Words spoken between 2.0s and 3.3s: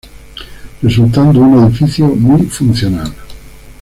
muy funcional.